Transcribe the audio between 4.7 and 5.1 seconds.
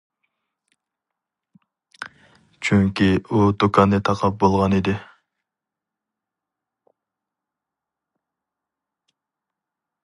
ئىدى.